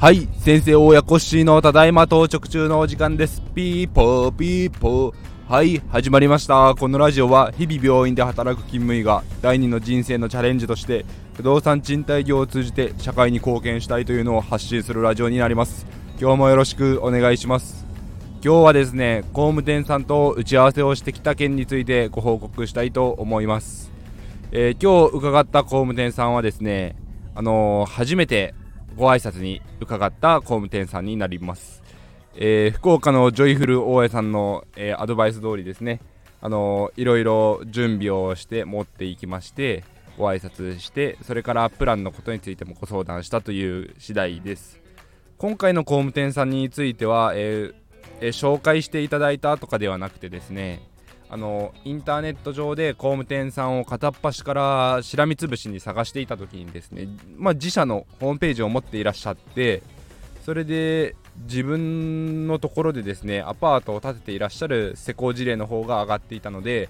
[0.00, 3.40] はい先生親コッシーのただいま到着中のお時間です。
[3.54, 5.14] ピーポーピーポー。
[5.48, 6.74] はい始まりました。
[6.74, 11.04] このラジオは日々病院で働く勤務医が第二の人生のチャレンジとして
[11.36, 15.86] 不動産賃貸業を通じて社会に貢献したいというのを発信するラジオになります。
[16.20, 17.87] 今日もよろしくお願いします。
[18.40, 23.90] 今日はですね工務店さんと打ち合わせをしてきた件についてご報告したいと思います、
[24.52, 26.94] えー、今日伺った工務店さんはですね
[27.34, 28.54] あのー、初めて
[28.94, 31.82] ご挨拶に伺った工務店さんになります、
[32.36, 36.00] えー、福岡のジョイフル大家さんの、え、アドバイス通りですね
[36.40, 39.82] あの、いろいろ準備をして持っていきまして
[40.16, 44.80] ご挨拶してそれからプランのことについてもご相談したという次第です。
[45.38, 47.87] 今回の工務店さんについては、えー
[48.20, 50.80] えー、紹介していただいたとかではなくてですね
[51.30, 59.82] あのインターネット上で工務店さんを片っ端からしらみつぶしに探していた時にですね、まあ、自社のホームページを持っていらっしゃって
[60.44, 66.88] それで自分のところでですねアパートを建てていらっしゃる施工事例の方が上がっていたので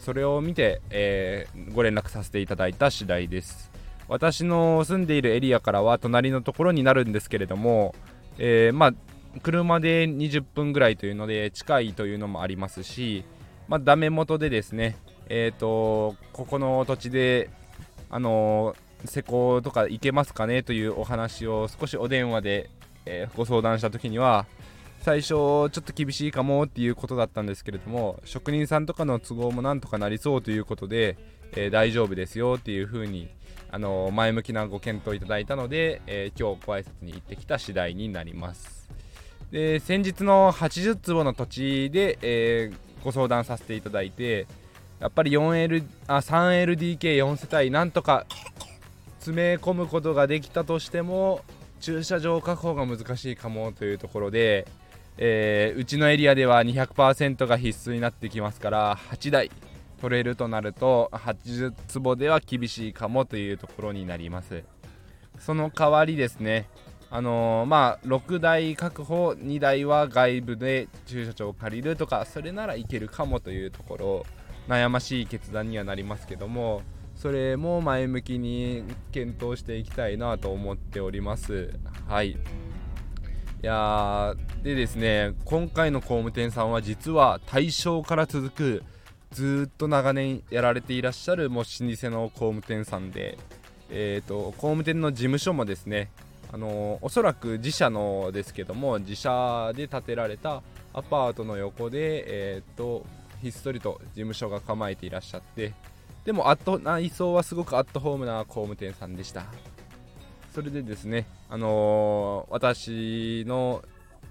[0.00, 3.70] それを見て、えー、ご連絡させていただいた次第です。
[4.08, 7.94] 私の住んでいるエリアからは隣のところになるんですけれども、
[8.38, 8.94] えー、まあ
[9.42, 13.24] 車で20分ぐらいというので近いというのもありますし
[13.68, 14.96] まあ、ダメ元でですね、
[15.28, 17.50] え、ー、と、ここの土地で、
[18.10, 22.70] あの、施工とか行けますかねというお話を少しお電話で、
[23.06, 24.46] えー、ご相談した時には、
[25.00, 31.16] 最初ちょっと厳しいかもっていうことだったんですけれども、職人さんとかの都合もなんとかなりそうということで、
[31.54, 33.28] え大丈夫ですよっていうふうに、
[33.70, 38.88] あの前向きなご検討いただいたので、え今日ご挨拶に行ってきた次第になります。
[39.50, 44.46] で先日の80坪の土地で、えー、ご相談させていただいて
[44.98, 48.26] やっぱり 4L あ 3LDK4 世帯なんとか
[49.18, 51.42] 詰め込むことができたとしても
[51.80, 54.66] 駐車場確保が難しいかもというところで、
[55.18, 59.50] えー、うちのエリアでは200%が必須になってきますから8台
[60.00, 64.62] 取れるとなると80坪では厳しいかもというところになります。
[65.38, 66.68] その代わりですね
[67.10, 74.26] あのー、まあ6台確保2台は外部で駐車場を借りるとかそれならいけるかもというところ
[74.68, 76.82] 悩ましい決断にはなりますけども
[77.14, 81.72] それも前向きに検討していきたいなと思っております。
[82.06, 82.30] はい。
[82.30, 82.38] い
[83.62, 88.82] やでですね今回の工務店さんは実は大正から続く
[89.32, 93.38] ずっと長年やられていらっしゃるもう老舗の工務店さんで
[93.90, 96.10] えーと工務店の事務所もですね
[96.52, 100.62] あのおそらく自社のですけども自社で建てられた
[100.92, 103.04] アパートの横で、えー、と
[103.42, 105.74] ひっそりと事務所が構えていらっしゃって
[106.24, 109.46] でもアット内装はすごくアットホームな工務店さんでした。
[110.56, 113.84] それでですね、あのー、私の、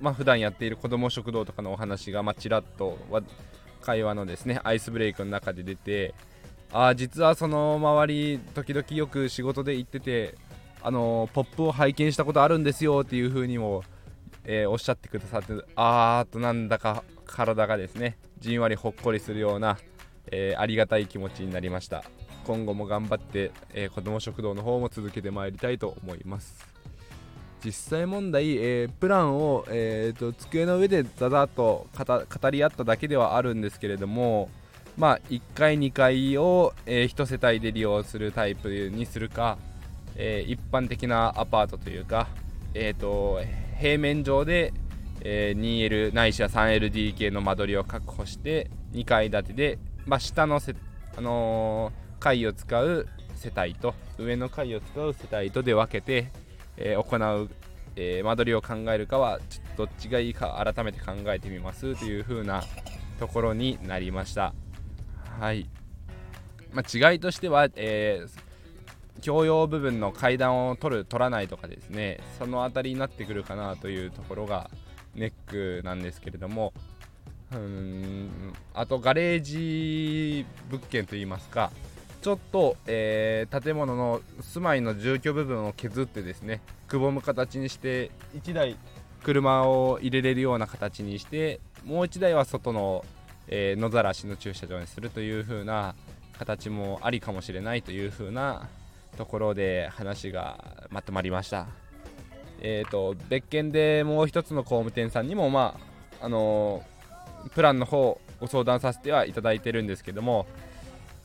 [0.00, 2.98] まあ、普段やっている子ども食堂とかのお話が、まあ、ちらっと
[3.82, 6.14] 会話のですねアイスブレイクの中で出て
[6.72, 10.34] あ実はその周り時々よく仕事で行ってて
[10.86, 13.82] あのポップを拝見したことあるんですよっていう風にも、
[14.44, 19.78] えー、おっしゃってくださってあーとなんだか体がですねじんわりほっこりするような、
[20.30, 22.04] えー、ありがたい気持ちになりました。
[22.46, 26.64] 今後も頑張って、えー、子ども食堂の方も続けてまいりたいと思います。
[27.64, 34.50] 実際問題、えー、プランを、えーと、机の上でざざっと語り合っただけではあるんですけれども
[34.96, 39.58] まあ1階2階を、えー、1世帯で利用するタイプにするか
[40.16, 42.28] えー、一般的なアパートというか、
[42.74, 43.40] えーと、
[43.78, 44.72] 平面上で、
[45.20, 50.74] えー、2L ないしは 3LDK の間取りを確保して2階建てで、まあ、下のせ、
[51.16, 56.30] あのー、階を使う世帯と上の階を使う世帯とで分けて、
[56.76, 57.50] えー、行う、
[57.96, 62.62] え間取りを考えるかはちょっとどっちがいいか改めて考えてみますという風な
[63.18, 64.54] ところになりました。
[65.40, 65.68] はい、
[66.72, 68.45] まあ、違いとしては、えー
[69.24, 74.70] 共用部分の階段を取る取らないとかですねその辺りになってくるかなというところが
[75.14, 76.72] ネックなんですけれども
[77.52, 78.30] うん
[78.74, 81.70] あとガレージ物件といいますか
[82.20, 88.76] ちょっと、えー、建物の住まいの住居部分を削ってですねくぼむ形にして1台
[89.22, 93.04] 車を入れれるような形にしてもう1台は外の、
[93.48, 95.94] えー、野ざらしの駐車場にするという風な
[96.36, 98.68] 形もありかもしれないという風な
[99.16, 101.66] ところで話がまとまりました。
[102.60, 105.78] えーと、別件でもう一つの工務店さんにも、ま
[106.20, 110.46] ああのー、プランの方ご相談させてはいただいてるんですけども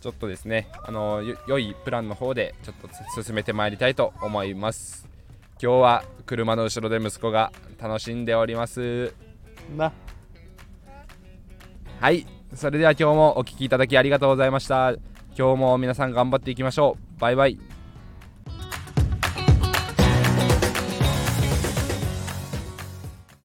[0.01, 2.75] ちょっとですねあのよ良いプランの方でちょっ
[3.15, 5.07] と進めてまいりたいと思います。
[5.61, 9.13] 今日は車の後ろで息子が楽しんでおります。
[9.77, 9.94] な。
[11.99, 12.25] はい。
[12.55, 14.95] それでは今日もお聴きいただきありがとうございました。
[15.37, 17.19] 今日も皆さん頑張っていきましょう。
[17.19, 17.59] バイバイ